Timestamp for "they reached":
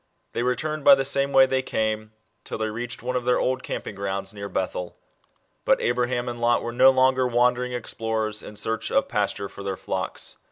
2.57-3.03